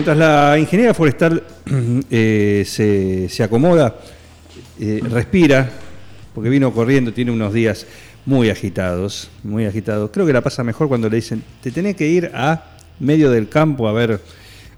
Mientras 0.00 0.16
la 0.16 0.58
ingeniera 0.58 0.94
forestal 0.94 1.42
eh, 2.10 2.64
se, 2.66 3.28
se 3.28 3.42
acomoda, 3.42 3.96
eh, 4.80 5.02
respira, 5.10 5.70
porque 6.34 6.48
vino 6.48 6.72
corriendo, 6.72 7.12
tiene 7.12 7.30
unos 7.30 7.52
días 7.52 7.86
muy 8.24 8.48
agitados, 8.48 9.30
muy 9.42 9.66
agitados. 9.66 10.08
Creo 10.10 10.24
que 10.24 10.32
la 10.32 10.40
pasa 10.40 10.64
mejor 10.64 10.88
cuando 10.88 11.10
le 11.10 11.16
dicen, 11.16 11.44
te 11.62 11.70
tenés 11.70 11.96
que 11.96 12.06
ir 12.06 12.30
a 12.32 12.64
medio 12.98 13.30
del 13.30 13.50
campo 13.50 13.88
a 13.88 13.92
ver 13.92 14.22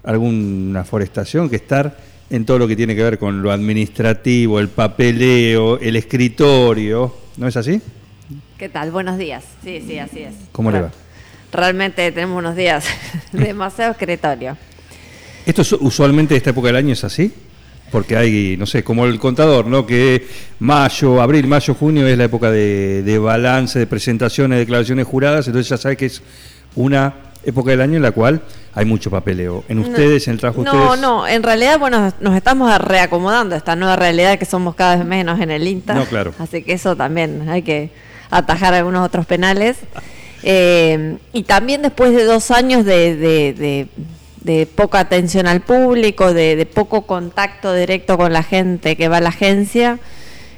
alguna 0.03 0.83
forestación 0.83 1.49
que 1.49 1.55
estar 1.55 1.97
en 2.29 2.43
todo 2.43 2.59
lo 2.59 2.67
que 2.67 2.75
tiene 2.75 2.93
que 2.93 3.03
ver 3.03 3.17
con 3.17 3.41
lo 3.41 3.49
administrativo, 3.53 4.59
el 4.59 4.67
papeleo, 4.67 5.79
el 5.79 5.95
escritorio. 5.95 7.15
¿No 7.37 7.47
es 7.47 7.55
así? 7.55 7.81
¿Qué 8.57 8.67
tal? 8.67 8.91
Buenos 8.91 9.17
días. 9.17 9.45
Sí, 9.63 9.81
sí, 9.87 9.99
así 9.99 10.23
es. 10.23 10.33
¿Cómo 10.51 10.69
le 10.69 10.81
va? 10.81 10.91
Realmente 11.53 12.11
tenemos 12.11 12.37
unos 12.37 12.57
días 12.57 12.85
demasiado 13.31 13.93
escritorio. 13.93 14.57
¿Esto 15.45 15.61
es 15.61 15.73
usualmente 15.73 16.35
esta 16.35 16.51
época 16.51 16.67
del 16.67 16.77
año 16.77 16.93
es 16.93 17.03
así? 17.03 17.31
Porque 17.91 18.15
hay, 18.17 18.55
no 18.57 18.65
sé, 18.65 18.83
como 18.83 19.05
el 19.05 19.19
contador, 19.19 19.67
¿no? 19.67 19.85
Que 19.85 20.25
mayo, 20.59 21.21
abril, 21.21 21.47
mayo, 21.47 21.75
junio 21.75 22.07
es 22.07 22.17
la 22.17 22.23
época 22.23 22.49
de, 22.49 23.03
de 23.03 23.19
balance, 23.19 23.77
de 23.77 23.85
presentaciones, 23.87 24.57
declaraciones 24.59 25.05
juradas, 25.05 25.45
entonces 25.47 25.69
ya 25.69 25.77
sabe 25.77 25.95
que 25.97 26.07
es 26.07 26.21
una 26.75 27.13
época 27.45 27.71
del 27.71 27.81
año 27.81 27.97
en 27.97 28.01
la 28.01 28.11
cual 28.11 28.41
hay 28.73 28.85
mucho 28.85 29.11
papeleo. 29.11 29.63
En 29.67 29.77
ustedes, 29.79 30.27
en 30.27 30.33
el 30.35 30.39
trabajo 30.39 30.63
de 30.63 30.71
No, 30.71 30.83
ustedes. 30.85 31.01
no, 31.01 31.27
en 31.27 31.43
realidad, 31.43 31.77
bueno, 31.77 32.11
nos 32.19 32.35
estamos 32.35 32.75
reacomodando 32.79 33.53
a 33.53 33.57
esta 33.59 33.75
nueva 33.75 33.95
realidad 33.97 34.39
que 34.39 34.45
somos 34.45 34.73
cada 34.75 34.95
vez 34.95 35.05
menos 35.05 35.39
en 35.39 35.51
el 35.51 35.67
INTA. 35.67 35.93
No, 35.93 36.05
claro. 36.05 36.33
Así 36.39 36.63
que 36.63 36.73
eso 36.73 36.95
también 36.95 37.47
hay 37.49 37.61
que 37.61 37.91
atajar 38.31 38.73
algunos 38.73 39.05
otros 39.05 39.25
penales. 39.25 39.77
Eh, 40.45 41.15
y 41.31 41.43
también 41.43 41.81
después 41.83 42.13
de 42.13 42.25
dos 42.25 42.51
años 42.51 42.83
de, 42.83 43.15
de- 43.15 43.53
de- 43.53 43.87
de 44.43 44.65
poca 44.65 44.99
atención 44.99 45.47
al 45.47 45.61
público, 45.61 46.33
de, 46.33 46.55
de 46.55 46.65
poco 46.65 47.03
contacto 47.07 47.73
directo 47.73 48.17
con 48.17 48.33
la 48.33 48.43
gente 48.43 48.95
que 48.95 49.07
va 49.07 49.17
a 49.17 49.21
la 49.21 49.29
agencia, 49.29 49.99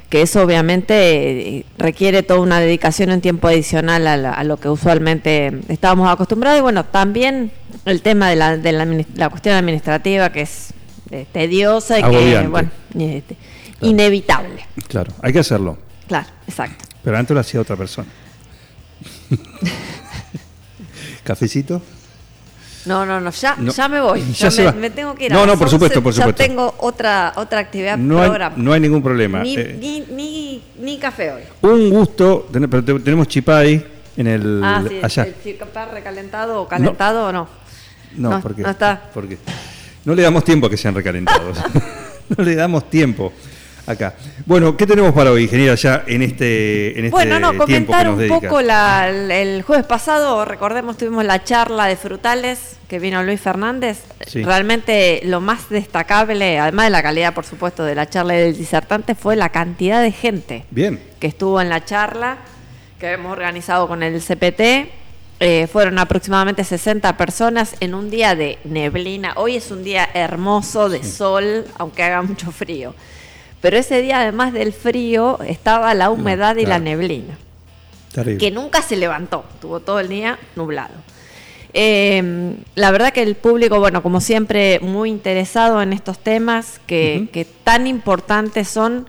que 0.08 0.22
eso 0.22 0.42
obviamente 0.42 1.58
eh, 1.58 1.64
requiere 1.78 2.22
toda 2.22 2.40
una 2.40 2.60
dedicación 2.60 3.10
en 3.10 3.20
tiempo 3.20 3.48
adicional 3.48 4.06
a, 4.06 4.16
la- 4.16 4.32
a 4.32 4.44
lo 4.44 4.56
que 4.58 4.68
usualmente 4.68 5.52
estábamos 5.68 6.08
acostumbrados. 6.10 6.58
Y 6.58 6.62
bueno, 6.62 6.84
también 6.84 7.50
el 7.84 8.02
tema 8.02 8.28
de 8.30 8.36
la, 8.36 8.56
de 8.56 8.72
la, 8.72 9.28
cuestión 9.30 9.54
administrativa, 9.56 10.30
que 10.30 10.42
es 10.42 10.68
eh, 11.10 11.26
tediosa 11.32 11.98
y 11.98 12.02
que, 12.02 12.06
Agobiante. 12.08 12.48
bueno, 12.48 12.70
y, 12.94 13.04
este, 13.16 13.36
inevitable. 13.82 14.64
Claro, 14.88 15.12
hay 15.22 15.32
que 15.32 15.38
hacerlo. 15.40 15.78
Claro, 16.08 16.26
exacto. 16.48 16.84
Pero 17.04 17.18
antes 17.18 17.34
lo 17.34 17.40
hacía 17.40 17.60
otra 17.60 17.76
persona. 17.76 18.08
¿Cafecito? 21.24 21.82
No, 22.86 23.04
no, 23.04 23.20
no, 23.20 23.30
ya, 23.30 23.56
No, 23.58 23.72
ya 23.72 23.88
me 23.88 24.00
voy. 24.00 24.22
ya 24.32 24.50
me, 24.50 24.72
me 24.72 24.90
tengo 24.90 25.14
que 25.14 25.26
ir. 25.26 25.32
No, 25.32 25.42
a 25.42 25.46
no, 25.46 25.58
por 25.58 25.68
supuesto, 25.68 25.98
11, 25.98 26.02
por 26.04 26.14
supuesto. 26.14 26.42
Ya 26.42 26.48
tengo 26.48 26.74
otra, 26.78 27.32
otra 27.36 27.58
actividad 27.60 27.98
No 27.98 28.20
hay, 28.20 28.28
programa. 28.28 28.54
no 28.58 28.72
hay 28.72 28.80
ningún 28.80 29.02
problema. 29.02 29.42
Ni, 29.42 29.56
Eh, 29.56 29.76
ni, 29.78 30.00
ni, 30.10 30.62
ni 30.78 30.98
café 30.98 31.32
hoy. 31.32 31.42
un 31.62 31.90
gusto, 31.90 32.48
pero 32.52 32.84
te- 32.84 33.00
tenemos 33.00 33.28
chipay 33.28 33.84
en 34.16 34.26
el 34.26 34.60
ah, 34.64 34.82
sí, 34.88 35.00
allá. 35.02 35.22
el 35.24 35.34
chicapá 35.42 35.86
recalentado 35.86 36.62
o 36.62 36.68
calentado 36.68 37.26
o 37.26 37.32
no. 37.32 37.48
No, 38.16 38.30
no, 38.30 38.40
porque 38.40 38.62
no 38.62 38.70
está. 38.70 39.10
Porque 39.12 39.36
no 40.04 40.14
le 40.14 40.22
damos 40.22 40.44
tiempo 40.44 40.66
a 40.68 40.70
que 40.70 40.76
sean 40.76 40.94
recalentados. 40.94 41.58
no 42.36 42.44
le 42.44 42.54
damos 42.54 42.88
tiempo 42.88 43.32
acá. 43.86 44.14
Bueno, 44.44 44.76
¿qué 44.76 44.86
tenemos 44.86 45.12
para 45.12 45.30
hoy, 45.30 45.44
ingeniera, 45.44 45.74
ya 45.74 46.04
en 46.06 46.22
este, 46.22 46.98
en 46.98 47.06
este 47.06 47.10
Bueno, 47.10 47.38
no, 47.38 47.56
comentar 47.56 48.08
un 48.08 48.28
poco 48.28 48.60
la- 48.60 49.08
el, 49.08 49.62
jueves 49.62 49.86
pasado, 49.86 50.44
recordemos, 50.44 50.96
tuvimos 50.96 51.24
la 51.24 51.42
charla 51.44 51.86
de 51.86 51.96
frutales 51.96 52.76
que 52.88 52.98
vino 52.98 53.22
Luis 53.22 53.40
Fernández. 53.40 53.98
Sí. 54.26 54.42
Realmente 54.42 55.20
lo 55.24 55.40
más 55.40 55.68
destacable, 55.68 56.58
además 56.58 56.86
de 56.86 56.90
la 56.90 57.02
calidad, 57.02 57.34
por 57.34 57.44
supuesto, 57.44 57.84
de 57.84 57.94
la 57.94 58.08
charla 58.08 58.34
del 58.34 58.56
disertante, 58.56 59.14
fue 59.14 59.36
la 59.36 59.48
cantidad 59.48 60.02
de 60.02 60.12
gente 60.12 60.64
Bien. 60.70 61.00
que 61.18 61.26
estuvo 61.26 61.60
en 61.60 61.68
la 61.68 61.84
charla 61.84 62.38
que 62.98 63.12
hemos 63.12 63.32
organizado 63.32 63.88
con 63.88 64.02
el 64.02 64.20
CPT. 64.20 64.90
Eh, 65.38 65.66
fueron 65.70 65.98
aproximadamente 65.98 66.64
60 66.64 67.14
personas 67.18 67.74
en 67.80 67.94
un 67.94 68.08
día 68.08 68.34
de 68.34 68.58
neblina. 68.64 69.34
Hoy 69.36 69.56
es 69.56 69.70
un 69.70 69.84
día 69.84 70.08
hermoso 70.14 70.88
de 70.88 71.04
sol, 71.04 71.66
aunque 71.76 72.02
haga 72.04 72.22
mucho 72.22 72.50
frío. 72.52 72.94
Pero 73.66 73.78
ese 73.78 74.00
día, 74.00 74.20
además 74.20 74.52
del 74.52 74.72
frío, 74.72 75.40
estaba 75.44 75.92
la 75.92 76.10
humedad 76.10 76.54
y 76.54 76.66
la 76.66 76.78
neblina, 76.78 77.36
Terrible. 78.12 78.38
que 78.38 78.52
nunca 78.52 78.80
se 78.80 78.94
levantó, 78.94 79.44
estuvo 79.54 79.80
todo 79.80 79.98
el 79.98 80.06
día 80.06 80.38
nublado. 80.54 80.94
Eh, 81.74 82.54
la 82.76 82.92
verdad 82.92 83.12
que 83.12 83.22
el 83.22 83.34
público, 83.34 83.80
bueno, 83.80 84.04
como 84.04 84.20
siempre, 84.20 84.78
muy 84.78 85.10
interesado 85.10 85.82
en 85.82 85.92
estos 85.92 86.20
temas 86.20 86.80
que, 86.86 87.28
que 87.32 87.44
tan 87.44 87.88
importantes 87.88 88.68
son 88.68 89.08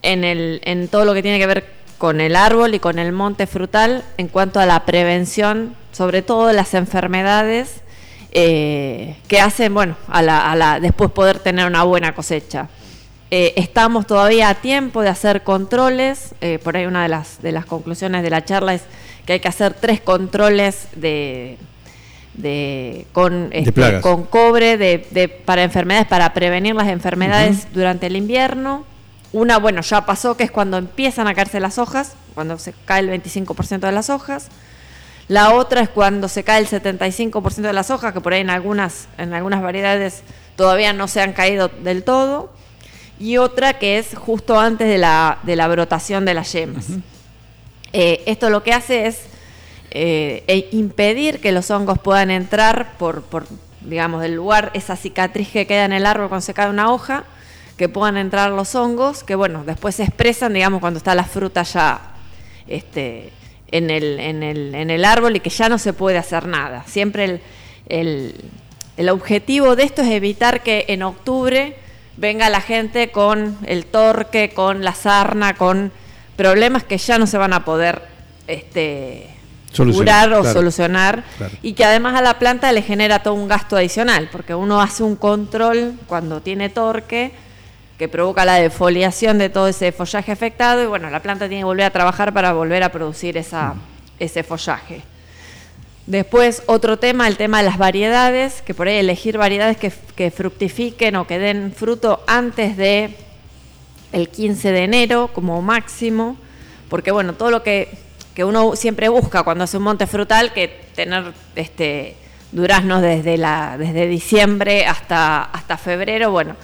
en, 0.00 0.24
el, 0.24 0.62
en 0.64 0.88
todo 0.88 1.04
lo 1.04 1.12
que 1.12 1.20
tiene 1.20 1.38
que 1.38 1.46
ver 1.46 1.66
con 1.98 2.22
el 2.22 2.34
árbol 2.34 2.74
y 2.74 2.78
con 2.78 2.98
el 2.98 3.12
monte 3.12 3.46
frutal 3.46 4.04
en 4.16 4.28
cuanto 4.28 4.58
a 4.58 4.64
la 4.64 4.86
prevención, 4.86 5.76
sobre 5.92 6.22
todo 6.22 6.46
de 6.46 6.54
las 6.54 6.72
enfermedades 6.72 7.82
eh, 8.30 9.16
que 9.28 9.38
hacen, 9.38 9.74
bueno, 9.74 9.98
a 10.08 10.22
la, 10.22 10.50
a 10.50 10.56
la, 10.56 10.80
después 10.80 11.10
poder 11.10 11.40
tener 11.40 11.66
una 11.66 11.82
buena 11.82 12.14
cosecha. 12.14 12.70
Eh, 13.34 13.54
estamos 13.56 14.06
todavía 14.06 14.50
a 14.50 14.54
tiempo 14.56 15.00
de 15.00 15.08
hacer 15.08 15.42
controles. 15.42 16.34
eh, 16.42 16.58
por 16.62 16.76
ahí 16.76 16.84
una 16.84 17.02
de 17.02 17.08
las, 17.08 17.40
de 17.40 17.50
las 17.50 17.64
conclusiones 17.64 18.22
de 18.22 18.28
la 18.28 18.44
charla 18.44 18.74
es 18.74 18.82
que 19.24 19.32
hay 19.32 19.40
que 19.40 19.48
hacer 19.48 19.72
tres 19.72 20.02
controles 20.02 20.88
de, 20.96 21.56
de 22.34 23.06
con, 23.12 23.48
este, 23.52 23.70
con 24.02 24.24
cobre 24.24 24.76
de, 24.76 25.06
de- 25.12 25.28
para 25.28 25.62
enfermedades, 25.62 26.06
para 26.08 26.34
prevenir 26.34 26.74
las 26.74 26.88
enfermedades 26.88 27.68
durante 27.72 28.06
el 28.08 28.16
invierno. 28.16 28.84
Una, 29.32 29.56
bueno, 29.58 29.80
ya 29.80 30.04
pasó, 30.04 30.36
que 30.36 30.44
es 30.44 30.50
cuando 30.50 30.76
empiezan 30.76 31.26
a 31.26 31.34
caerse 31.34 31.58
las 31.58 31.78
hojas, 31.78 32.12
cuando 32.34 32.58
se 32.58 32.74
cae 32.84 33.00
el 33.00 33.08
25% 33.08 33.80
de 33.80 33.92
las 33.92 34.10
hojas. 34.10 34.48
La 35.28 35.54
otra 35.54 35.80
es 35.80 35.88
cuando 35.88 36.28
se 36.28 36.44
cae 36.44 36.60
el 36.60 36.68
75% 36.68 37.62
de 37.62 37.72
las 37.72 37.90
hojas, 37.90 38.12
que 38.12 38.20
por 38.20 38.34
ahí 38.34 38.42
en 38.42 38.50
algunas, 38.50 39.08
en 39.16 39.32
algunas 39.32 39.62
variedades 39.62 40.22
todavía 40.56 40.92
no 40.92 41.08
se 41.08 41.22
han 41.22 41.32
caído 41.32 41.68
del 41.68 42.02
todo. 42.04 42.52
Y 43.22 43.36
otra 43.36 43.78
que 43.78 43.98
es 43.98 44.16
justo 44.16 44.58
antes 44.58 44.88
de 44.88 44.98
la, 44.98 45.38
de 45.44 45.54
la 45.54 45.68
brotación 45.68 46.24
de 46.24 46.34
las 46.34 46.52
yemas. 46.52 46.86
Eh, 47.92 48.20
esto 48.26 48.50
lo 48.50 48.64
que 48.64 48.72
hace 48.72 49.06
es 49.06 49.20
eh, 49.92 50.42
e 50.48 50.68
impedir 50.72 51.38
que 51.38 51.52
los 51.52 51.70
hongos 51.70 52.00
puedan 52.00 52.32
entrar 52.32 52.94
por, 52.98 53.22
por, 53.22 53.46
digamos, 53.82 54.22
del 54.22 54.34
lugar, 54.34 54.72
esa 54.74 54.96
cicatriz 54.96 55.50
que 55.50 55.68
queda 55.68 55.84
en 55.84 55.92
el 55.92 56.04
árbol 56.04 56.30
cuando 56.30 56.44
se 56.44 56.52
cae 56.52 56.68
una 56.68 56.92
hoja, 56.92 57.22
que 57.76 57.88
puedan 57.88 58.16
entrar 58.16 58.50
los 58.50 58.74
hongos, 58.74 59.22
que 59.22 59.36
bueno, 59.36 59.62
después 59.64 59.94
se 59.94 60.02
expresan, 60.02 60.52
digamos, 60.54 60.80
cuando 60.80 60.98
está 60.98 61.14
la 61.14 61.22
fruta 61.22 61.62
ya 61.62 62.00
este, 62.66 63.30
en, 63.70 63.90
el, 63.90 64.18
en, 64.18 64.42
el, 64.42 64.74
en 64.74 64.90
el 64.90 65.04
árbol 65.04 65.36
y 65.36 65.40
que 65.40 65.50
ya 65.50 65.68
no 65.68 65.78
se 65.78 65.92
puede 65.92 66.18
hacer 66.18 66.48
nada. 66.48 66.82
Siempre 66.88 67.24
el, 67.24 67.40
el, 67.88 68.34
el 68.96 69.08
objetivo 69.10 69.76
de 69.76 69.84
esto 69.84 70.02
es 70.02 70.10
evitar 70.10 70.64
que 70.64 70.86
en 70.88 71.04
octubre 71.04 71.76
venga 72.16 72.48
la 72.50 72.60
gente 72.60 73.10
con 73.10 73.56
el 73.64 73.86
torque, 73.86 74.50
con 74.54 74.84
la 74.84 74.94
sarna, 74.94 75.54
con 75.54 75.92
problemas 76.36 76.84
que 76.84 76.98
ya 76.98 77.18
no 77.18 77.26
se 77.26 77.38
van 77.38 77.52
a 77.52 77.64
poder 77.64 78.02
este, 78.46 79.28
Solucionar, 79.70 80.28
curar 80.28 80.38
o 80.38 80.40
claro. 80.42 80.58
solucionar 80.58 81.24
Claro. 81.38 81.54
y 81.62 81.72
que 81.72 81.84
además 81.84 82.14
a 82.14 82.22
la 82.22 82.38
planta 82.38 82.72
le 82.72 82.82
genera 82.82 83.22
todo 83.22 83.34
un 83.34 83.48
gasto 83.48 83.76
adicional, 83.76 84.28
porque 84.30 84.54
uno 84.54 84.80
hace 84.80 85.02
un 85.02 85.16
control 85.16 85.94
cuando 86.06 86.40
tiene 86.40 86.68
torque 86.68 87.32
que 87.98 88.08
provoca 88.08 88.44
la 88.44 88.54
defoliación 88.54 89.38
de 89.38 89.48
todo 89.48 89.68
ese 89.68 89.92
follaje 89.92 90.32
afectado 90.32 90.82
y 90.82 90.86
bueno, 90.86 91.08
la 91.10 91.20
planta 91.20 91.46
tiene 91.48 91.60
que 91.60 91.66
volver 91.66 91.86
a 91.86 91.90
trabajar 91.90 92.32
para 92.32 92.52
volver 92.52 92.82
a 92.82 92.90
producir 92.90 93.36
esa, 93.36 93.74
ese 94.18 94.42
follaje. 94.42 95.02
Después, 96.12 96.62
otro 96.66 96.98
tema, 96.98 97.26
el 97.26 97.38
tema 97.38 97.60
de 97.60 97.64
las 97.64 97.78
variedades, 97.78 98.60
que 98.60 98.74
por 98.74 98.86
ahí 98.86 98.96
elegir 98.96 99.38
variedades 99.38 99.78
que, 99.78 99.90
que 100.14 100.30
fructifiquen 100.30 101.16
o 101.16 101.26
que 101.26 101.38
den 101.38 101.72
fruto 101.72 102.22
antes 102.26 102.76
de 102.76 103.16
el 104.12 104.28
15 104.28 104.72
de 104.72 104.84
enero 104.84 105.30
como 105.32 105.62
máximo, 105.62 106.36
porque 106.90 107.12
bueno, 107.12 107.32
todo 107.32 107.50
lo 107.50 107.62
que 107.62 107.88
que 108.34 108.44
uno 108.44 108.76
siempre 108.76 109.08
busca 109.08 109.42
cuando 109.42 109.64
hace 109.64 109.78
un 109.78 109.84
monte 109.84 110.06
frutal, 110.06 110.52
que 110.52 110.68
tener 110.94 111.32
este 111.56 112.14
duraznos 112.50 113.00
desde 113.00 113.38
la 113.38 113.78
desde 113.78 114.06
diciembre 114.06 114.84
hasta 114.84 115.44
hasta 115.44 115.78
febrero, 115.78 116.30
bueno, 116.30 116.56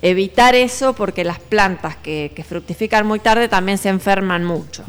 evitar 0.00 0.54
eso 0.54 0.94
porque 0.94 1.22
las 1.22 1.38
plantas 1.38 1.96
que, 1.96 2.32
que 2.34 2.44
fructifican 2.44 3.06
muy 3.06 3.20
tarde 3.20 3.46
también 3.46 3.76
se 3.76 3.90
enferman 3.90 4.42
mucho. 4.42 4.84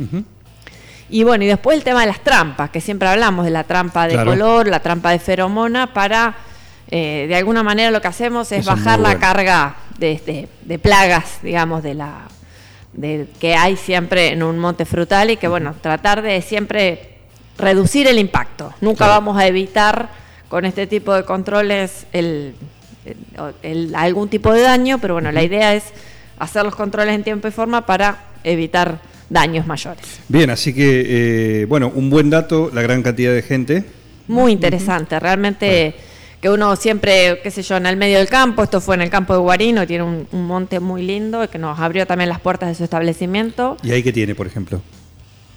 Y 1.11 1.23
bueno, 1.23 1.43
y 1.43 1.47
después 1.47 1.77
el 1.77 1.83
tema 1.83 2.01
de 2.01 2.07
las 2.07 2.21
trampas, 2.21 2.69
que 2.69 2.79
siempre 2.81 3.07
hablamos 3.07 3.43
de 3.45 3.51
la 3.51 3.65
trampa 3.65 4.07
de 4.07 4.13
Claro. 4.13 4.31
color, 4.31 4.67
la 4.67 4.79
trampa 4.79 5.11
de 5.11 5.19
feromona, 5.19 5.93
para, 5.93 6.35
eh, 6.89 7.25
de 7.27 7.35
alguna 7.35 7.63
manera 7.63 7.91
lo 7.91 8.01
que 8.01 8.07
hacemos 8.07 8.51
es 8.53 8.59
Eso 8.61 8.71
bajar 8.71 8.97
la 8.99 9.09
bueno. 9.09 9.19
carga 9.19 9.75
de, 9.99 10.19
de- 10.25 10.47
de 10.61 10.79
plagas, 10.79 11.39
digamos, 11.43 11.83
de 11.83 11.93
la 11.95 12.21
de, 12.93 13.27
que 13.39 13.55
hay 13.55 13.77
siempre 13.77 14.29
en 14.33 14.41
un 14.43 14.57
monte 14.59 14.85
frutal 14.85 15.29
y 15.31 15.37
que, 15.37 15.47
bueno, 15.47 15.75
tratar 15.81 16.21
de 16.21 16.41
siempre 16.41 17.19
reducir 17.57 18.07
el 18.07 18.17
impacto. 18.19 18.73
Nunca 18.81 19.05
Claro. 19.05 19.13
vamos 19.13 19.37
a 19.37 19.47
evitar 19.47 20.09
con 20.49 20.65
este 20.65 20.87
tipo 20.87 21.13
de 21.13 21.23
controles 21.23 22.05
el, 22.13 22.55
el- 23.05 23.17
el- 23.63 23.95
algún 23.95 24.27
tipo 24.29 24.51
de 24.53 24.61
daño, 24.61 24.97
pero 24.99 25.13
bueno, 25.15 25.31
la 25.31 25.43
idea 25.43 25.73
es 25.73 25.83
hacer 26.39 26.63
los 26.65 26.75
controles 26.75 27.15
en 27.15 27.23
tiempo 27.23 27.47
y 27.47 27.51
forma 27.51 27.85
para 27.85 28.17
evitar 28.43 28.99
daños 29.31 29.65
mayores. 29.65 30.03
Bien, 30.27 30.49
así 30.49 30.73
que, 30.73 31.61
eh, 31.61 31.65
bueno, 31.65 31.91
un 31.95 32.09
buen 32.09 32.29
dato, 32.29 32.69
la 32.73 32.81
gran 32.81 33.01
cantidad 33.01 33.33
de 33.33 33.41
gente. 33.41 33.85
Muy 34.27 34.51
interesante, 34.51 35.19
realmente 35.19 35.95
que 36.41 36.49
uno 36.49 36.75
siempre, 36.75 37.39
qué 37.43 37.51
sé 37.51 37.61
yo, 37.61 37.77
en 37.77 37.85
el 37.85 37.95
medio 37.97 38.17
del 38.17 38.27
campo, 38.27 38.63
esto 38.63 38.81
fue 38.81 38.95
en 38.95 39.01
el 39.03 39.09
campo 39.11 39.33
de 39.33 39.39
Guarino, 39.39 39.85
tiene 39.85 40.03
un, 40.03 40.27
un 40.31 40.45
monte 40.47 40.79
muy 40.79 41.03
lindo 41.03 41.47
que 41.49 41.57
nos 41.59 41.79
abrió 41.79 42.07
también 42.07 42.29
las 42.29 42.39
puertas 42.41 42.67
de 42.69 42.75
su 42.75 42.83
establecimiento, 42.83 43.77
¿Y 43.83 43.91
ahí 43.91 44.01
qué 44.03 44.11
tiene, 44.11 44.33
por 44.35 44.47
ejemplo? 44.47 44.81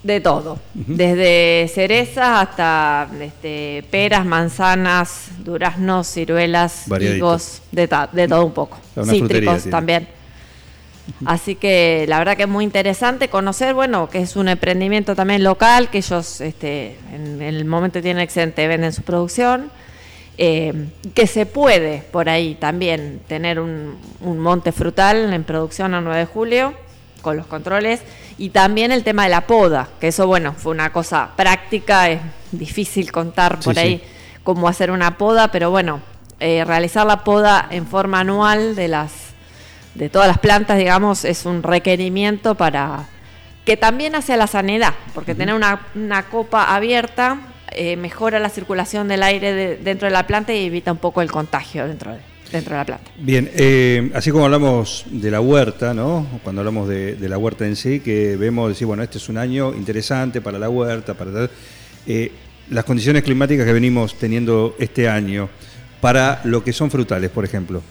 de 0.02 0.20
todo, 0.20 0.58
desde 0.74 1.66
cerezas 1.74 2.42
hasta 2.48 3.08
este, 3.22 3.82
peras, 3.90 4.26
manzanas, 4.26 5.28
duraznos, 5.42 6.06
ciruelas, 6.06 6.82
Variadito. 6.86 7.16
higos, 7.16 7.62
de, 7.72 7.88
ta- 7.88 8.10
de 8.12 8.28
todo 8.28 8.44
un 8.44 8.52
poco, 8.52 8.76
sea, 8.94 9.04
cítricos 9.06 9.64
también. 9.70 10.06
Así 11.26 11.54
que 11.54 12.06
la 12.08 12.18
verdad 12.18 12.36
que 12.36 12.44
es 12.44 12.48
muy 12.48 12.64
interesante 12.64 13.28
conocer, 13.28 13.74
bueno, 13.74 14.08
que 14.08 14.20
es 14.20 14.36
un 14.36 14.48
emprendimiento 14.48 15.14
también 15.14 15.42
local, 15.44 15.90
que 15.90 15.98
ellos 15.98 16.40
este, 16.40 16.96
en 17.12 17.42
el 17.42 17.64
momento 17.66 18.00
tienen 18.00 18.22
excedente, 18.22 18.66
venden 18.66 18.92
su 18.92 19.02
producción, 19.02 19.70
eh, 20.38 20.88
que 21.14 21.26
se 21.26 21.46
puede 21.46 21.98
por 22.10 22.28
ahí 22.28 22.54
también 22.54 23.20
tener 23.28 23.60
un, 23.60 23.96
un 24.20 24.38
monte 24.40 24.72
frutal 24.72 25.32
en 25.32 25.44
producción 25.44 25.94
a 25.94 26.00
9 26.00 26.20
de 26.20 26.26
julio 26.26 26.74
con 27.22 27.36
los 27.36 27.46
controles 27.46 28.00
y 28.36 28.50
también 28.50 28.90
el 28.90 29.04
tema 29.04 29.24
de 29.24 29.30
la 29.30 29.42
poda, 29.42 29.88
que 30.00 30.08
eso 30.08 30.26
bueno, 30.26 30.54
fue 30.54 30.72
una 30.72 30.90
cosa 30.92 31.30
práctica, 31.36 32.10
es 32.10 32.20
difícil 32.50 33.12
contar 33.12 33.60
por 33.60 33.74
Sí, 33.74 33.80
ahí 33.80 33.98
sí. 33.98 34.04
cómo 34.42 34.68
hacer 34.68 34.90
una 34.90 35.16
poda, 35.18 35.48
pero 35.52 35.70
bueno, 35.70 36.00
eh, 36.40 36.64
realizar 36.64 37.06
la 37.06 37.22
poda 37.24 37.66
en 37.70 37.86
forma 37.86 38.20
anual 38.20 38.74
de 38.74 38.88
las 38.88 39.12
de 39.94 40.08
todas 40.08 40.28
las 40.28 40.38
plantas, 40.38 40.78
digamos, 40.78 41.24
es 41.24 41.44
un 41.46 41.62
requerimiento 41.62 42.54
para 42.54 43.06
que 43.64 43.76
también 43.76 44.14
hace 44.14 44.32
a 44.34 44.36
la 44.36 44.46
sanidad, 44.46 44.92
porque 45.14 45.34
tener 45.34 45.54
una, 45.54 45.86
una 45.94 46.24
copa 46.24 46.74
abierta 46.74 47.38
eh, 47.72 47.96
mejora 47.96 48.38
la 48.38 48.48
circulación 48.50 49.08
del 49.08 49.22
aire 49.22 49.52
de- 49.52 49.76
dentro 49.76 50.06
de 50.06 50.12
la 50.12 50.26
planta 50.26 50.52
y 50.52 50.66
evita 50.66 50.92
un 50.92 50.98
poco 50.98 51.22
el 51.22 51.30
contagio 51.30 51.86
dentro 51.88 52.12
de, 52.12 52.18
dentro 52.52 52.72
de 52.74 52.78
la 52.78 52.84
planta. 52.84 53.10
Bien, 53.18 53.50
eh, 53.54 54.10
así 54.14 54.30
como 54.30 54.44
hablamos 54.44 55.04
de 55.10 55.30
la 55.30 55.40
huerta, 55.40 55.94
¿no? 55.94 56.26
Cuando 56.42 56.60
hablamos 56.60 56.88
de, 56.88 57.14
de 57.16 57.28
la 57.28 57.38
huerta 57.38 57.66
en 57.66 57.74
sí, 57.74 58.00
que 58.00 58.36
vemos 58.36 58.68
decir, 58.68 58.86
bueno, 58.86 59.02
este 59.02 59.18
es 59.18 59.28
un 59.28 59.38
año 59.38 59.72
interesante 59.74 60.40
para 60.40 60.58
la 60.58 60.68
huerta, 60.68 61.14
para 61.14 61.32
tal, 61.32 61.50
eh, 62.06 62.30
las 62.70 62.84
condiciones 62.84 63.22
climáticas 63.22 63.64
que 63.66 63.72
venimos 63.72 64.14
teniendo 64.18 64.76
este 64.78 65.08
año 65.08 65.48
para 66.00 66.40
lo 66.44 66.62
que 66.62 66.72
son 66.72 66.90
frutales, 66.90 67.30
por 67.30 67.44
ejemplo, 67.44 67.82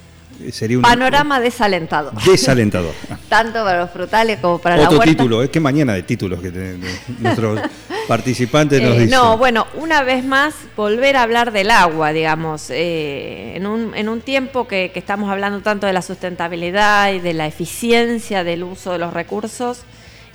sería 0.51 0.77
un 0.77 0.83
Panorama 0.83 1.39
desalentador. 1.39 2.13
desalentador. 2.23 2.93
Tanto 3.29 3.63
para 3.63 3.79
los 3.79 3.91
frutales 3.91 4.39
como 4.39 4.59
para 4.59 4.77
la 4.77 4.83
Otro 4.83 4.97
huerta. 4.99 5.11
título, 5.11 5.43
es 5.43 5.49
que 5.49 5.59
mañana 5.59 5.93
de 5.93 6.03
títulos 6.03 6.41
que 6.41 6.51
te- 6.51 6.77
de- 6.77 6.95
nuestros 7.19 7.59
participantes 8.07 8.81
nos 8.81 8.91
Eh, 8.95 8.99
dicen. 9.01 9.11
no, 9.11 9.37
bueno, 9.37 9.65
una 9.75 10.03
vez 10.03 10.23
más, 10.25 10.53
volver 10.75 11.15
a 11.15 11.21
hablar 11.23 11.51
del 11.51 11.71
agua, 11.71 12.11
digamos, 12.11 12.69
eh, 12.69 13.53
en, 13.55 13.65
un, 13.65 13.95
en 13.95 14.09
un 14.09 14.21
tiempo 14.21 14.67
que, 14.67 14.91
que 14.93 14.99
estamos 14.99 15.29
hablando 15.31 15.61
tanto 15.61 15.87
de 15.87 15.93
la 15.93 16.01
sustentabilidad 16.01 17.11
y 17.13 17.19
de 17.19 17.33
la 17.33 17.47
eficiencia 17.47 18.43
del 18.43 18.63
uso 18.63 18.91
de 18.91 18.99
los 18.99 19.13
recursos, 19.13 19.81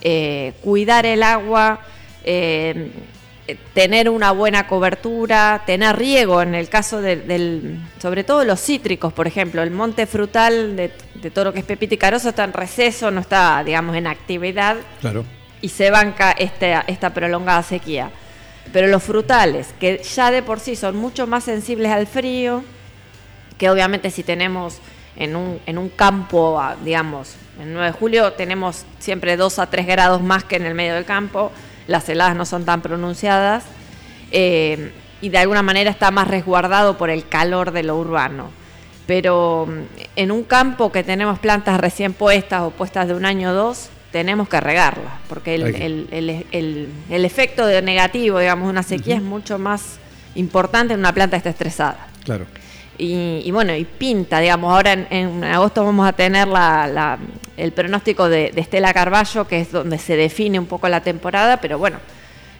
eh, 0.00 0.54
cuidar 0.62 1.04
el 1.06 1.22
agua, 1.22 1.80
eh, 2.24 2.90
tener 3.74 4.08
una 4.10 4.32
buena 4.32 4.66
cobertura, 4.66 5.62
tener 5.66 5.96
riego 5.96 6.42
en 6.42 6.54
el 6.54 6.68
caso 6.68 7.00
de- 7.00 7.16
del, 7.16 7.78
sobre 8.00 8.24
todo 8.24 8.44
los 8.44 8.60
cítricos, 8.60 9.12
por 9.12 9.26
ejemplo, 9.26 9.62
el 9.62 9.70
monte 9.70 10.06
frutal 10.06 10.76
de, 10.76 10.92
de 11.14 11.30
todo 11.30 11.46
lo 11.46 11.52
que 11.52 11.60
es 11.60 11.64
pepita 11.64 11.94
y 11.94 11.98
carozo 11.98 12.28
está 12.30 12.44
en 12.44 12.52
receso, 12.52 13.10
no 13.10 13.20
está, 13.20 13.62
digamos, 13.64 13.96
en 13.96 14.06
actividad 14.06 14.76
Claro. 15.00 15.24
y 15.62 15.68
se 15.70 15.90
banca 15.90 16.32
esta, 16.32 16.80
esta 16.86 17.14
prolongada 17.14 17.62
sequía. 17.62 18.10
Pero 18.72 18.86
los 18.88 19.02
frutales, 19.02 19.68
que 19.80 20.02
ya 20.02 20.30
de 20.30 20.42
por 20.42 20.60
sí 20.60 20.76
son 20.76 20.96
mucho 20.96 21.26
más 21.26 21.44
sensibles 21.44 21.90
al 21.90 22.06
frío, 22.06 22.62
que 23.56 23.70
obviamente 23.70 24.10
si 24.10 24.22
tenemos 24.22 24.78
en 25.16 25.34
un, 25.36 25.58
en 25.64 25.78
un 25.78 25.88
campo, 25.88 26.60
ah, 26.60 26.76
digamos, 26.84 27.34
en 27.60 27.72
9 27.72 27.86
de 27.88 27.92
julio 27.92 28.32
tenemos 28.34 28.84
siempre 28.98 29.36
2 29.36 29.58
a 29.58 29.66
3 29.70 29.86
grados 29.86 30.22
más 30.22 30.44
que 30.44 30.56
en 30.56 30.66
el 30.66 30.74
medio 30.74 30.94
del 30.94 31.04
campo, 31.06 31.50
las 31.88 32.08
heladas 32.08 32.36
no 32.36 32.44
son 32.46 32.64
tan 32.64 32.80
pronunciadas 32.82 33.64
eh, 34.30 34.92
y 35.20 35.30
de 35.30 35.38
alguna 35.38 35.62
manera 35.62 35.90
está 35.90 36.10
más 36.12 36.28
resguardado 36.28 36.96
por 36.96 37.10
el 37.10 37.26
calor 37.28 37.72
de 37.72 37.82
lo 37.82 37.96
urbano. 37.96 38.50
Pero 39.06 39.66
mm, 39.66 39.80
en 40.16 40.30
un 40.30 40.44
campo 40.44 40.92
que 40.92 41.02
tenemos 41.02 41.38
plantas 41.40 41.80
recién 41.80 42.12
puestas 42.12 42.62
o 42.62 42.70
puestas 42.70 43.08
de 43.08 43.14
un 43.14 43.24
año 43.24 43.50
o 43.50 43.54
dos, 43.54 43.88
tenemos 44.12 44.48
que 44.48 44.60
regarlas, 44.60 45.12
porque 45.28 45.54
el, 45.54 45.62
el- 46.10 46.46
el- 46.52 46.88
el 47.10 47.24
efecto 47.24 47.66
de 47.66 47.82
negativo, 47.82 48.38
digamos, 48.38 48.66
de 48.66 48.70
una 48.70 48.82
sequía 48.82 49.16
es 49.16 49.22
mucho 49.22 49.58
más 49.58 49.98
importante 50.34 50.94
en 50.94 51.00
una 51.00 51.12
planta 51.12 51.36
que 51.36 51.38
está 51.38 51.50
estresada. 51.50 52.06
Claro. 52.24 52.46
Y, 52.98 53.42
y 53.44 53.50
bueno, 53.52 53.74
y 53.76 53.84
pinta, 53.84 54.40
digamos, 54.40 54.72
ahora 54.72 54.92
en, 54.92 55.06
en 55.10 55.44
agosto 55.44 55.84
vamos 55.84 56.06
a 56.08 56.12
tener 56.12 56.48
la- 56.48 56.88
la- 56.88 57.18
el 57.56 57.70
pronóstico 57.72 58.28
de, 58.28 58.50
de 58.52 58.60
Estela 58.60 58.92
Carballo, 58.92 59.46
que 59.46 59.60
es 59.60 59.70
donde 59.70 59.98
se 59.98 60.16
define 60.16 60.58
un 60.58 60.66
poco 60.66 60.88
la 60.88 61.00
temporada, 61.00 61.58
pero 61.60 61.78
bueno, 61.78 61.98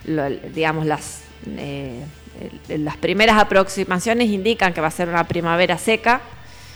lo- 0.04 0.30
digamos, 0.30 0.86
las, 0.86 1.22
eh, 1.46 2.04
las 2.68 2.96
primeras 2.96 3.36
aproximaciones 3.38 4.28
indican 4.28 4.72
que 4.72 4.80
va 4.80 4.86
a 4.86 4.92
ser 4.92 5.08
una 5.08 5.24
primavera 5.24 5.76
seca 5.76 6.20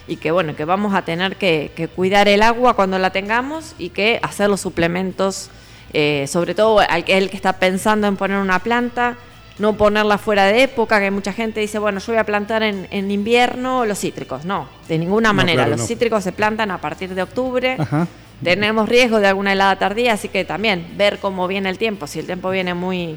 y 0.08 0.16
que 0.16 0.32
bueno, 0.32 0.56
que 0.56 0.64
vamos 0.64 0.92
a 0.94 1.02
tener 1.02 1.36
que, 1.36 1.70
que 1.76 1.86
cuidar 1.86 2.26
el 2.26 2.42
agua 2.42 2.74
cuando 2.74 2.98
la 2.98 3.10
tengamos 3.10 3.76
y 3.78 3.90
que 3.90 4.18
hacer 4.24 4.50
los 4.50 4.60
suplementos, 4.60 5.50
eh, 5.92 6.26
sobre 6.28 6.56
todo 6.56 6.80
el 6.82 7.30
que 7.30 7.36
está 7.36 7.52
pensando 7.54 8.08
en 8.08 8.16
poner 8.16 8.38
una 8.38 8.58
planta, 8.58 9.16
no 9.58 9.74
ponerla 9.76 10.18
fuera 10.18 10.46
de 10.46 10.62
época, 10.62 10.98
que 11.00 11.10
mucha 11.10 11.32
gente 11.32 11.60
dice, 11.60 11.78
bueno, 11.78 12.00
yo 12.00 12.12
voy 12.12 12.18
a 12.18 12.24
plantar 12.24 12.62
en, 12.62 12.88
en 12.90 13.10
invierno 13.10 13.84
los 13.84 13.98
cítricos. 14.00 14.44
No, 14.44 14.68
de 14.88 14.98
ninguna 14.98 15.28
No, 15.28 15.34
manera. 15.34 15.56
claro, 15.64 15.70
los 15.72 15.80
no. 15.80 15.86
cítricos 15.86 16.24
se 16.24 16.32
plantan 16.32 16.70
a 16.70 16.78
partir 16.78 17.14
de 17.14 17.22
octubre. 17.22 17.76
Ajá. 17.78 18.06
Tenemos 18.42 18.88
riesgo 18.88 19.20
de 19.20 19.28
alguna 19.28 19.52
helada 19.52 19.76
tardía, 19.78 20.14
así 20.14 20.28
que 20.28 20.44
también 20.44 20.94
ver 20.96 21.18
cómo 21.18 21.46
viene 21.46 21.68
el 21.68 21.78
tiempo. 21.78 22.06
Si 22.08 22.18
el 22.18 22.26
tiempo 22.26 22.50
viene 22.50 22.74
muy, 22.74 23.16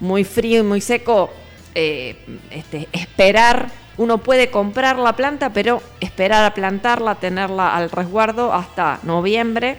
muy 0.00 0.24
frío 0.24 0.60
y 0.60 0.62
muy 0.62 0.80
seco, 0.80 1.30
eh, 1.74 2.16
este, 2.50 2.88
esperar. 2.92 3.68
Uno 3.96 4.18
puede 4.18 4.50
comprar 4.50 4.98
la 4.98 5.14
planta, 5.14 5.50
pero 5.52 5.82
esperar 6.00 6.44
a 6.44 6.54
plantarla, 6.54 7.14
tenerla 7.16 7.76
al 7.76 7.90
resguardo 7.90 8.52
hasta 8.52 8.98
noviembre 9.02 9.76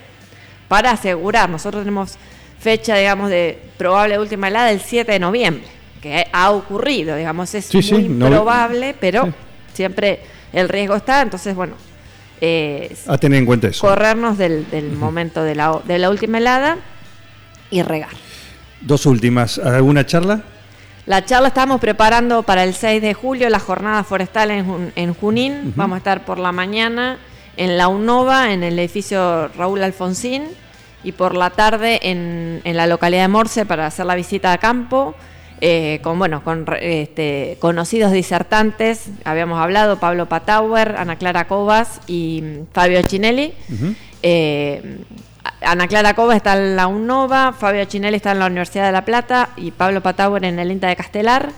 para 0.68 0.92
asegurar. 0.92 1.50
Nosotros 1.50 1.82
tenemos 1.82 2.18
fecha, 2.60 2.96
digamos, 2.96 3.30
de 3.30 3.60
probable 3.78 4.20
última 4.20 4.48
helada 4.48 4.72
el 4.72 4.80
7 4.82 5.12
de 5.12 5.20
noviembre, 5.20 5.68
que 6.02 6.28
ha 6.32 6.52
ocurrido, 6.52 7.16
digamos, 7.16 7.54
es 7.56 7.66
Sí, 7.66 7.82
sí, 7.82 7.94
muy 7.94 8.04
no- 8.10 8.30
probable, 8.30 8.96
pero 9.00 9.26
sí. 9.26 9.32
siempre 9.74 10.20
el 10.54 10.70
riesgo 10.70 10.96
está. 10.96 11.22
Entonces, 11.22 11.56
bueno, 11.56 11.76
eh, 12.42 12.96
A 13.08 13.18
tener 13.18 13.40
en 13.40 13.46
cuenta 13.46 13.68
eso. 13.68 13.82
corrernos 13.88 14.38
del, 14.38 14.70
del 14.70 14.92
momento 14.94 15.44
de 15.44 15.56
la, 15.56 15.80
de 15.86 15.98
la 16.00 16.10
última 16.10 16.38
helada 16.38 16.78
y 17.72 17.82
regar. 17.82 18.10
Dos 18.82 19.06
últimas. 19.06 19.58
¿Alguna 19.58 20.06
charla? 20.06 20.44
La 21.08 21.24
charla 21.24 21.50
estamos 21.50 21.80
preparando 21.80 22.44
para 22.44 22.64
el 22.64 22.74
6 22.74 23.02
de 23.02 23.14
julio, 23.14 23.50
la 23.50 23.60
jornada 23.60 24.04
forestal 24.04 24.52
en, 24.52 24.92
en 24.96 25.14
Junín. 25.14 25.74
Vamos 25.76 25.96
a 25.96 25.98
estar 26.00 26.26
por 26.26 26.40
la 26.40 26.52
mañana 26.52 27.18
en 27.58 27.78
la 27.78 27.88
UNOVA, 27.88 28.52
en 28.54 28.64
el 28.64 28.78
edificio 28.80 29.48
Raúl 29.50 29.82
Alfonsín, 29.84 30.44
y 31.04 31.12
por 31.12 31.36
la 31.36 31.52
tarde 31.52 32.00
en, 32.04 32.62
en 32.64 32.76
la 32.78 32.88
localidad 32.88 33.22
de 33.24 33.28
Morse 33.28 33.66
para 33.66 33.86
hacer 33.86 34.06
la 34.08 34.16
visita 34.16 34.52
a 34.52 34.58
campo. 34.58 35.16
Eh, 35.62 36.00
con 36.04 36.20
bueno 36.20 36.44
con 36.44 36.66
este, 36.82 37.58
conocidos 37.60 38.12
disertantes. 38.12 39.10
Habíamos 39.24 39.60
hablado 39.60 40.00
Pablo 40.00 40.28
Patauer 40.28 40.96
Ana 40.98 41.18
Clara 41.18 41.48
Cobas 41.48 42.02
y 42.08 42.42
mm, 42.44 42.74
Fabio 42.74 43.02
Chinelli 43.04 43.54
Eh, 44.28 45.04
Ana 45.62 45.88
Clara 45.88 46.16
Cova 46.16 46.36
está 46.36 46.58
en 46.58 46.76
la 46.76 46.88
UNOVA, 46.88 47.54
Fabio 47.54 47.86
Chinelli 47.86 48.16
está 48.16 48.32
en 48.32 48.40
la 48.40 48.48
Universidad 48.48 48.88
de 48.88 48.92
La 48.92 49.06
Plata 49.06 49.50
y 49.56 49.72
Pablo 49.72 50.02
Patauer 50.02 50.44
en 50.46 50.58
el 50.58 50.72
INTA 50.72 50.88
de 50.88 50.96
Castelar. 50.96 51.52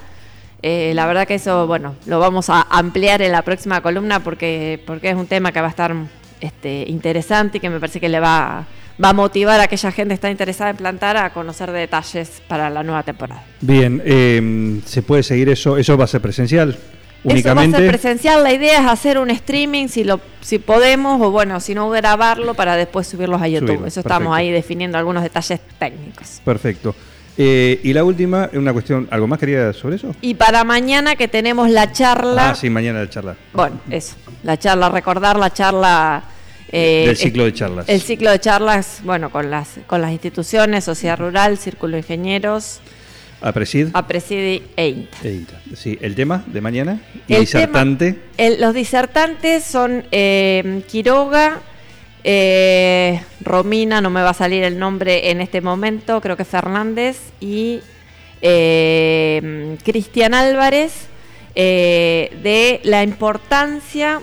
Eh, 0.61 0.91
la 0.95 1.05
verdad 1.05 1.27
que 1.27 1.35
eso, 1.35 1.67
bueno, 1.67 1.95
lo 2.05 2.19
vamos 2.19 2.49
a 2.49 2.61
ampliar 2.69 3.21
en 3.21 3.31
la 3.31 3.43
próxima 3.43 3.81
columna 3.81 4.19
porque, 4.21 4.83
porque 4.85 5.09
es 5.09 5.15
un 5.15 5.27
tema 5.27 5.51
que 5.51 5.61
va 5.61 5.67
a 5.67 5.69
estar 5.69 5.95
este, 6.41 6.85
interesante 6.87 7.57
y 7.57 7.61
que 7.61 7.69
me 7.69 7.79
parece 7.79 7.99
que 7.99 8.09
le 8.09 8.19
va, 8.19 8.65
va 9.03 9.09
a 9.09 9.13
motivar 9.13 9.59
a 9.59 9.63
aquella 9.63 9.91
gente 9.91 10.09
que 10.09 10.13
está 10.15 10.31
interesada 10.31 10.69
en 10.71 10.77
plantar 10.77 11.17
a 11.17 11.31
conocer 11.31 11.71
detalles 11.71 12.41
para 12.47 12.69
la 12.69 12.83
nueva 12.83 13.03
temporada. 13.03 13.43
Bien, 13.61 14.01
eh, 14.05 14.79
¿se 14.85 15.01
puede 15.01 15.23
seguir 15.23 15.49
eso? 15.49 15.77
¿Eso 15.77 15.97
va 15.97 16.05
a 16.05 16.07
ser 16.07 16.21
presencial? 16.21 16.69
Eso 16.69 16.79
va 16.79 17.29
a 17.29 17.33
Únicamente. 17.33 17.77
ser 17.77 17.87
presencial, 17.89 18.43
la 18.43 18.53
idea 18.53 18.79
es 18.79 18.85
hacer 18.87 19.17
un 19.17 19.29
streaming 19.31 19.87
si 19.87 20.03
lo 20.03 20.19
si 20.39 20.59
podemos 20.59 21.19
o 21.21 21.29
bueno, 21.31 21.59
si 21.59 21.75
no 21.75 21.89
grabarlo 21.89 22.53
para 22.53 22.75
después 22.75 23.07
subirlos 23.07 23.41
a 23.41 23.47
YouTube. 23.47 23.67
Subirlo, 23.67 23.87
Eso 23.87 23.99
estamos 23.99 24.35
ahí 24.35 24.49
definiendo 24.51 24.97
algunos 24.97 25.23
detalles 25.23 25.59
técnicos. 25.77 26.41
Perfecto. 26.45 26.95
Eh, 27.39 27.81
y 27.83 27.93
la 27.93 28.03
última, 28.03 28.49
una 28.53 28.73
cuestión, 28.73 29.07
¿algo 29.11 29.27
más 29.27 29.37
quería 29.39 29.71
sobre 29.73 29.97
eso? 29.97 30.15
Y 30.21 30.33
para 30.35 30.63
mañana 30.63 31.15
que 31.15 31.27
tenemos 31.27 31.69
la 31.69 31.91
charla, 31.91 32.49
Ah, 32.51 32.55
sí, 32.55 32.69
mañana 32.69 32.99
la 33.01 33.09
charla. 33.09 33.35
bueno, 33.53 33.79
eso, 33.91 34.15
la 34.43 34.57
charla, 34.57 34.89
recordar 34.89 35.37
la 35.37 35.51
charla 35.53 36.23
eh, 36.71 37.03
Del 37.07 37.17
ciclo 37.17 37.45
de 37.45 37.53
charlas. 37.53 37.87
El 37.89 38.01
ciclo 38.01 38.29
de 38.31 38.39
charlas, 38.39 38.99
bueno, 39.03 39.29
con 39.31 39.49
las 39.49 39.69
con 39.87 40.01
las 40.01 40.11
instituciones, 40.11 40.83
Sociedad 40.83 41.17
Rural, 41.17 41.57
Círculo 41.57 41.93
de 41.93 41.99
Ingenieros, 41.99 42.79
A 43.41 43.51
Presid. 43.51 43.89
APRESIDI 43.93 44.63
e 44.75 44.87
INTA. 44.89 45.17
e 45.23 45.31
INTA. 45.31 45.61
Sí, 45.75 45.97
el 46.01 46.15
tema 46.15 46.43
de 46.47 46.59
mañana. 46.61 46.99
Y 47.27 47.35
El 47.35 47.41
disertante. 47.41 48.13
tema- 48.13 48.23
el- 48.37 48.59
los 48.61 48.73
disertantes 48.73 49.63
son 49.63 50.05
eh, 50.11 50.81
Quiroga, 50.89 51.61
eh, 52.23 53.21
Romina, 53.41 54.01
no 54.01 54.09
me 54.09 54.21
va 54.21 54.31
a 54.31 54.33
salir 54.33 54.63
el 54.63 54.77
nombre 54.79 55.29
en 55.31 55.39
este 55.39 55.61
momento, 55.61 56.19
creo 56.19 56.35
que 56.35 56.45
Fernández, 56.45 57.17
y 57.39 57.79
eh, 58.41 59.77
Cristian 59.83 60.33
Álvarez, 60.33 60.93
de 61.55 62.79
la 62.83 63.01
importancia 63.03 64.21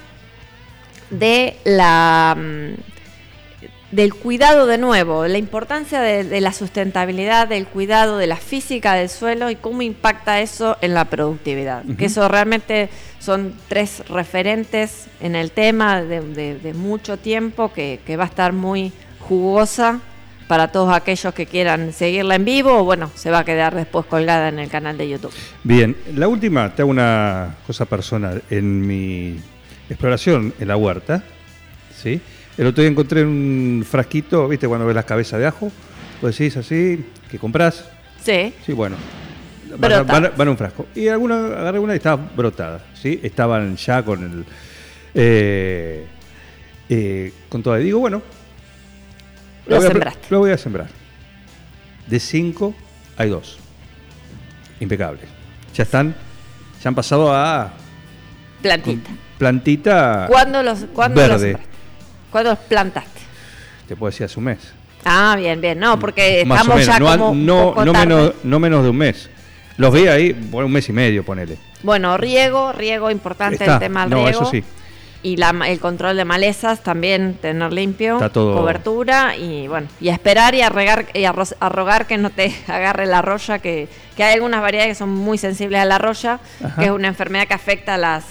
de 1.19 1.57
la 1.65 2.37
mm, 2.39 2.75
del 3.91 4.13
cuidado 4.13 4.67
de 4.67 4.77
nuevo, 4.77 5.25
la 5.29 5.39
importancia 5.39 6.01
de, 6.01 6.25
de 6.25 6.41
la 6.41 6.53
sustentabilidad, 6.53 7.47
del 7.47 7.69
cuidado 7.69 8.19
de 8.19 8.27
la 8.27 8.37
física 8.37 8.95
del 8.95 9.09
suelo 9.09 9.51
y 9.51 9.55
cómo 9.57 9.83
impacta 9.83 10.41
eso 10.41 10.77
en 10.81 10.95
la 10.95 11.05
productividad. 11.05 11.85
Que 11.97 12.07
eso 12.07 12.27
realmente 12.27 12.89
son 13.21 13.55
tres 13.69 14.03
referentes 14.09 15.07
en 15.21 15.37
el 15.37 15.53
tema 15.53 16.03
de, 16.03 16.23
de- 16.23 16.59
de 16.59 16.75
mucho 16.75 17.19
tiempo 17.19 17.73
que, 17.73 18.01
que 18.05 18.17
va 18.17 18.25
a 18.25 18.27
estar 18.27 18.53
muy 18.53 18.91
jugosa 19.21 20.01
para 20.49 20.73
todos 20.73 20.93
aquellos 20.93 21.33
que 21.33 21.47
quieran 21.47 21.93
seguirla 21.93 22.35
en 22.35 22.45
vivo 22.45 22.79
o 22.81 22.85
bueno, 22.85 23.13
se 23.15 23.31
va 23.31 23.39
a 23.39 23.45
quedar 23.45 23.77
después 23.77 24.07
colgada 24.07 24.49
en 24.49 24.59
el 24.59 24.69
canal 24.71 24.99
de 24.99 25.09
YouTube. 25.09 25.33
Bien, 25.63 25.97
la 26.17 26.27
última, 26.27 26.75
te 26.75 26.83
hago 26.83 26.91
una 26.91 27.55
cosa 27.65 27.85
personal. 27.85 28.43
En 28.51 28.85
mi 28.85 29.39
exploración 29.89 30.55
en 30.59 30.69
la 30.69 30.77
huerta, 30.77 31.23
¿sí? 32.03 32.21
El 32.57 32.67
otro 32.69 32.83
día 32.83 32.91
encontré 32.91 33.25
un 33.25 33.85
frasquito, 33.89 34.47
¿viste? 34.49 34.69
Cuando 34.69 34.87
ves 34.87 34.95
las 34.95 35.05
cabezas 35.05 35.41
de 35.41 35.47
ajo, 35.47 35.71
pues 36.21 36.39
decís 36.39 36.57
así, 36.57 37.05
que 37.31 37.39
compras. 37.39 37.85
Sí, 38.23 38.53
Sí, 38.65 38.73
bueno. 38.73 38.97
Van 39.77 39.93
a, 39.93 39.97
Brota. 40.03 40.13
van 40.13 40.25
a- 40.27 40.29
van 40.31 40.49
a 40.49 40.51
un 40.53 40.57
frasco. 40.57 40.87
Y 40.95 41.09
alguna, 41.09 41.47
agarré 41.47 41.79
una 41.81 41.95
y 41.95 41.97
estaba 41.97 42.31
brotada, 42.37 42.85
¿sí? 42.95 43.19
Estaban 43.23 43.77
ya 43.77 44.05
con 44.05 44.23
el. 44.23 44.45
eh, 45.15 46.07
eh, 46.89 47.33
con 47.49 47.63
todo. 47.63 47.79
Y 47.81 47.85
digo, 47.85 47.99
bueno. 47.99 48.23
Lo 49.67 49.77
voy 49.77 49.87
a- 49.87 50.13
lo 50.31 50.39
voy 50.39 50.51
a 50.53 50.59
sembrar. 50.59 50.89
De 52.07 52.21
cinco 52.21 52.75
hay 53.17 53.31
dos. 53.31 53.59
Impecables. 54.79 55.25
Ya 55.75 55.83
están. 55.83 56.15
Ya 56.83 56.89
han 56.89 56.95
pasado 56.95 57.35
a 57.35 57.73
plantita. 58.63 59.11
Plantita 59.39 60.27
¿Cuándo 60.29 60.63
los, 60.63 60.87
cuándo 60.93 61.21
los 61.21 61.31
verde. 61.31 61.47
sembraste? 61.53 61.75
¿Cuándo 62.31 62.51
los 62.51 62.59
plantaste? 62.61 63.21
Te 63.89 63.97
puedo 63.97 64.11
decir 64.11 64.25
hace 64.27 64.39
un 64.39 64.45
mes. 64.47 64.59
Ah, 65.05 65.35
bien, 65.39 65.61
bien. 65.61 65.79
No, 65.79 65.99
porque 65.99 66.45
Más 66.47 66.61
o 66.61 66.63
estamos 66.63 66.81
menos. 66.81 66.95
ya 66.95 66.99
no, 67.17 67.19
como 67.19 67.31
un 67.31 67.47
no, 67.47 67.63
poco 67.71 67.85
no 67.85 67.93
tarde. 67.93 68.07
menos, 68.07 68.33
no 68.43 68.59
menos 68.59 68.83
de 68.83 68.89
un 68.91 68.97
mes. 68.97 69.31
Los 69.77 69.93
vi 69.93 70.07
ahí, 70.07 70.33
bueno, 70.33 70.67
un 70.67 70.73
mes 70.73 70.89
y 70.89 70.93
medio, 70.93 71.25
ponele. 71.25 71.59
Bueno, 71.83 72.17
riego, 72.17 72.73
riego 72.73 73.11
importante 73.11 73.57
Está. 73.65 73.75
el 73.75 73.81
tema 73.81 74.03
del 74.03 74.11
No, 74.11 74.25
riego. 74.25 74.41
eso 74.43 74.51
sí. 74.51 74.65
Y 75.23 75.37
la, 75.37 75.55
el 75.67 75.81
control 75.81 76.17
de 76.17 76.25
malezas 76.25 76.83
también, 76.83 77.35
tener 77.41 77.73
limpio, 77.73 78.15
Está 78.17 78.29
todo- 78.31 78.57
cobertura 78.57 79.35
y 79.37 79.67
bueno, 79.69 79.89
y 80.01 80.11
a 80.11 80.13
esperar 80.13 80.55
y 80.55 80.61
a, 80.63 80.69
regar, 80.69 81.07
y 81.15 81.25
a, 81.25 81.33
ro- 81.33 81.45
a 81.61 81.69
rogar 81.71 82.07
que 82.07 82.19
no 82.19 82.31
te 82.31 82.55
agarre 82.69 83.07
la 83.07 83.21
roya, 83.23 83.59
que, 83.59 83.89
que 84.17 84.23
hay 84.25 84.35
algunas 84.35 84.61
variedades 84.63 84.91
que 84.93 84.99
son 84.99 85.11
muy 85.11 85.39
sensibles 85.39 85.81
a 85.81 85.85
la 85.87 85.99
roya, 85.99 86.41
Ajá. 86.63 86.77
que 86.81 86.85
es 86.87 86.91
una 86.91 87.09
enfermedad 87.09 87.47
que 87.49 87.55
afecta 87.55 87.95
a 87.95 87.99
las, 87.99 88.25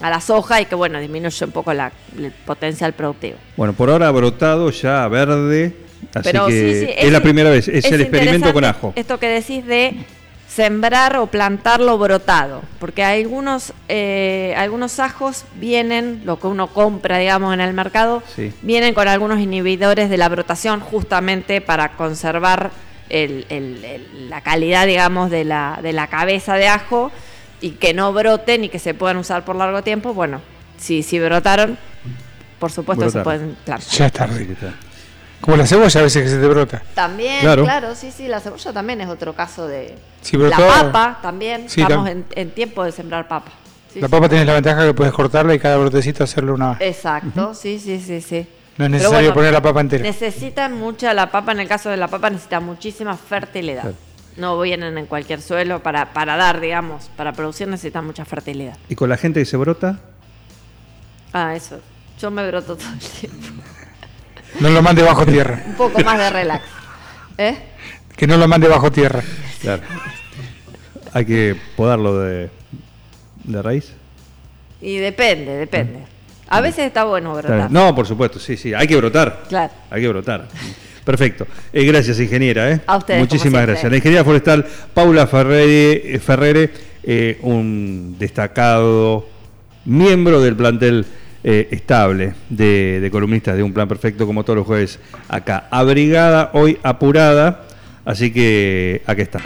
a 0.00 0.10
las 0.10 0.30
hojas 0.30 0.60
y 0.62 0.64
que 0.66 0.74
bueno, 0.74 0.98
disminuye 1.00 1.44
un 1.44 1.50
poco 1.52 1.72
la, 1.72 1.90
el 2.16 2.30
potencial 2.32 2.92
productivo. 2.92 3.36
Bueno, 3.56 3.72
por 3.72 3.90
ahora 3.90 4.10
brotado 4.10 4.70
ya 4.70 5.06
verde, 5.08 5.74
así 6.14 6.28
Pero 6.30 6.46
que 6.46 6.52
sí, 6.52 6.86
sí, 6.86 6.94
es, 6.96 7.12
la 7.12 7.20
primera 7.20 7.50
vez, 7.50 7.68
es, 7.68 7.84
el 7.86 8.00
experimento 8.02 8.52
con 8.52 8.64
ajo. 8.64 8.92
Esto 8.96 9.18
que 9.18 9.28
decís 9.28 9.66
de 9.66 9.96
sembrar 10.48 11.16
o 11.18 11.26
plantarlo 11.26 11.98
brotado, 11.98 12.62
porque 12.80 13.04
algunos 13.04 13.72
eh, 13.88 14.54
algunos 14.56 14.98
ajos 14.98 15.44
vienen, 15.56 16.22
lo 16.24 16.38
que 16.40 16.46
uno 16.46 16.68
compra, 16.68 17.18
digamos, 17.18 17.52
en 17.54 17.60
el 17.60 17.74
mercado, 17.74 18.22
Sí. 18.34 18.52
vienen 18.62 18.94
con 18.94 19.08
algunos 19.08 19.40
inhibidores 19.40 20.08
de 20.10 20.16
la 20.16 20.28
brotación 20.28 20.80
justamente 20.80 21.60
para 21.60 21.90
conservar 21.96 22.70
el- 23.10 23.46
el- 23.50 23.84
el- 23.84 24.30
la 24.30 24.40
calidad, 24.40 24.86
digamos, 24.86 25.30
de 25.30 25.44
la, 25.44 25.78
de 25.82 25.92
la 25.92 26.06
cabeza 26.08 26.54
de 26.54 26.68
ajo 26.68 27.10
y 27.60 27.72
que 27.72 27.94
no 27.94 28.12
broten 28.12 28.64
y 28.64 28.68
que 28.68 28.78
se 28.78 28.94
puedan 28.94 29.16
usar 29.16 29.44
por 29.44 29.56
largo 29.56 29.82
tiempo. 29.82 30.14
Bueno, 30.14 30.40
si, 30.78 31.02
si 31.02 31.18
brotaron, 31.20 31.78
por 32.58 32.70
supuesto 32.72 33.08
se 33.10 33.20
pueden 33.20 33.56
plantar. 33.64 33.80
Ya 33.90 34.06
está. 34.06 34.24
Está. 34.26 34.74
Como 35.40 35.56
la 35.56 35.66
cebolla 35.66 36.00
a 36.00 36.02
veces 36.02 36.22
que 36.24 36.28
se 36.28 36.38
te 36.38 36.46
brota. 36.48 36.82
También, 36.94 37.40
Claro. 37.40 37.62
claro. 37.62 37.94
sí, 37.94 38.10
sí, 38.10 38.26
la 38.26 38.40
cebolla 38.40 38.72
también 38.72 39.00
es 39.00 39.08
otro 39.08 39.34
caso 39.34 39.68
de... 39.68 39.94
Sí, 40.20 40.36
pero 40.36 40.48
la 40.48 40.56
papa 40.56 41.18
también, 41.22 41.68
Sí, 41.68 41.80
estamos 41.80 42.08
tam- 42.08 42.10
en, 42.12 42.24
en 42.34 42.50
tiempo 42.50 42.82
de 42.82 42.90
sembrar 42.90 43.28
papa. 43.28 43.52
Sí, 43.92 44.00
la 44.00 44.08
sí. 44.08 44.10
papa 44.10 44.28
tienes 44.28 44.46
la 44.48 44.54
ventaja 44.54 44.84
que 44.84 44.94
puedes 44.94 45.12
cortarla 45.14 45.54
y 45.54 45.60
cada 45.60 45.76
brotecito 45.76 46.24
hacerle 46.24 46.50
una. 46.50 46.76
Exacto, 46.80 47.54
sí, 47.54 47.78
sí, 47.78 48.00
sí, 48.00 48.20
sí. 48.20 48.46
No 48.78 48.84
es 48.86 48.90
necesario 48.90 49.32
poner 49.32 49.52
la 49.52 49.62
papa 49.62 49.80
entera. 49.80 50.02
Necesitan 50.02 50.74
mucha, 50.74 51.14
la 51.14 51.30
papa, 51.30 51.52
en 51.52 51.60
el 51.60 51.68
caso 51.68 51.88
de 51.88 51.96
la 51.96 52.08
papa, 52.08 52.30
necesita 52.30 52.58
muchísima 52.60 53.16
fertilidad. 53.16 53.82
Claro. 53.82 53.96
No 54.38 54.58
vienen 54.60 54.96
en 54.96 55.06
cualquier 55.06 55.42
suelo 55.42 55.82
para, 55.82 56.12
para 56.12 56.36
dar, 56.36 56.60
digamos, 56.60 57.10
para 57.16 57.32
producir 57.32 57.68
necesitan 57.68 58.06
mucha 58.06 58.24
fertilidad. 58.24 58.76
Y 58.88 58.94
con 58.94 59.08
la 59.08 59.16
gente 59.16 59.40
que 59.40 59.46
se 59.46 59.56
brota, 59.56 59.98
Ah, 61.32 61.54
eso. 61.54 61.78
Yo 62.18 62.30
me 62.30 62.46
broto 62.48 62.76
todo 62.76 62.88
el 62.92 62.98
tiempo. 63.00 63.62
No 64.60 64.70
lo 64.70 64.80
mande 64.80 65.02
bajo 65.02 65.26
tierra. 65.26 65.62
Un 65.66 65.74
poco 65.74 66.00
más 66.00 66.18
de 66.18 66.30
relax. 66.30 66.64
¿Eh? 67.36 67.54
Que 68.16 68.26
no 68.26 68.38
lo 68.38 68.48
mande 68.48 68.66
bajo 68.66 68.90
tierra. 68.90 69.22
claro. 69.60 69.82
hay 71.12 71.24
que 71.26 71.54
podarlo 71.76 72.18
de, 72.18 72.50
de 73.44 73.62
raíz. 73.62 73.92
Y 74.80 74.96
depende, 74.96 75.54
depende. 75.56 76.04
A 76.48 76.62
veces 76.62 76.86
está 76.86 77.04
bueno 77.04 77.34
brotar. 77.34 77.70
No, 77.70 77.94
por 77.94 78.06
supuesto, 78.06 78.38
sí, 78.38 78.56
sí, 78.56 78.72
hay 78.72 78.86
que 78.88 78.96
brotar. 78.96 79.44
Claro. 79.48 79.72
Hay 79.90 80.00
que 80.00 80.08
brotar. 80.08 80.48
Perfecto. 81.08 81.46
Eh, 81.72 81.86
gracias, 81.86 82.20
ingeniera. 82.20 82.70
¿eh? 82.70 82.80
A 82.86 82.98
ustedes, 82.98 83.20
Muchísimas 83.20 83.62
gracias. 83.62 83.90
La 83.90 83.96
ingeniera 83.96 84.22
forestal 84.24 84.66
Paula 84.92 85.26
Ferrere, 85.26 86.02
eh, 86.14 86.18
Ferrere 86.18 86.70
eh, 87.02 87.38
un 87.40 88.16
destacado 88.18 89.26
miembro 89.86 90.42
del 90.42 90.54
plantel 90.54 91.06
eh, 91.42 91.66
estable 91.70 92.34
de, 92.50 93.00
de 93.00 93.10
columnistas 93.10 93.56
de 93.56 93.62
Un 93.62 93.72
Plan 93.72 93.88
Perfecto, 93.88 94.26
como 94.26 94.44
todos 94.44 94.58
los 94.58 94.66
jueves 94.66 94.98
acá. 95.30 95.66
Abrigada, 95.70 96.50
hoy 96.52 96.76
apurada. 96.82 97.64
Así 98.04 98.30
que 98.30 99.00
aquí 99.06 99.22
está. 99.22 99.40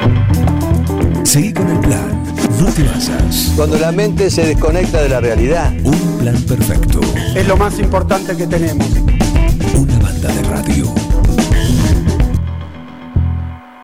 Seguí 1.22 1.52
con 1.52 1.70
el 1.70 1.78
plan. 1.78 2.24
No 2.58 2.72
te 2.72 2.82
basas. 2.82 3.52
Cuando 3.54 3.78
la 3.78 3.92
mente 3.92 4.30
se 4.30 4.46
desconecta 4.46 5.00
de 5.00 5.08
la 5.08 5.20
realidad. 5.20 5.72
Un 5.84 6.18
plan 6.18 6.42
perfecto. 6.42 6.98
Es 7.36 7.46
lo 7.46 7.56
más 7.56 7.78
importante 7.78 8.36
que 8.36 8.48
tenemos. 8.48 8.88
Una 9.76 9.96
banda 10.00 10.28
de 10.34 10.42
radio. 10.42 11.11